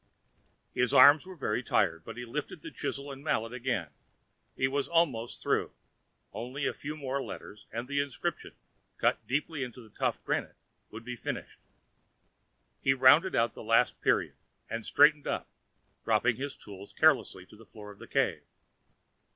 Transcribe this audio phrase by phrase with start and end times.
[0.73, 3.91] His arms were very tired, but he lifted the chisel and mallet again.
[4.55, 5.73] He was almost through;
[6.33, 8.55] only a few more letters and the inscription,
[8.97, 10.55] cut deeply into the tough granite,
[10.89, 11.59] would be finished.
[12.81, 14.33] He rounded out the last period
[14.71, 15.47] and straightened up,
[16.03, 18.41] dropping his tools carelessly to the floor of the cave.